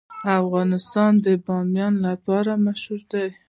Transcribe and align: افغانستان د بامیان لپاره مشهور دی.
افغانستان 0.41 1.11
د 1.25 1.27
بامیان 1.45 1.93
لپاره 2.07 2.51
مشهور 2.65 3.01
دی. 3.11 3.27